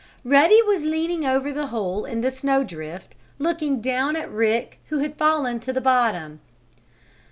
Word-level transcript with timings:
Ruddy 0.25 0.59
was 0.63 0.81
leaning 0.83 1.27
over 1.27 1.51
the 1.53 1.67
hole 1.67 2.05
in 2.05 2.21
the 2.21 2.31
snow 2.31 2.63
drift, 2.63 3.13
looking 3.37 3.81
down 3.81 4.15
at 4.15 4.31
Rick 4.31 4.79
who 4.87 4.97
had 4.97 5.15
fallen 5.15 5.59
to 5.59 5.71
the 5.71 5.79
bottom. 5.79 6.41